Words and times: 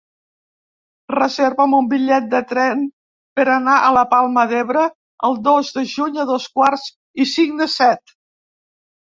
Reserva'm 1.15 1.75
un 1.79 1.89
bitllet 1.91 2.31
de 2.31 2.39
tren 2.51 2.81
per 3.39 3.45
anar 3.57 3.75
a 3.81 3.91
la 3.97 4.03
Palma 4.15 4.47
d'Ebre 4.53 4.87
el 5.29 5.39
dos 5.51 5.71
de 5.77 5.85
juny 5.93 6.19
a 6.25 6.27
dos 6.33 6.49
quarts 6.57 6.89
i 7.27 7.31
cinc 7.37 7.63
de 7.63 7.71
set. 7.77 8.17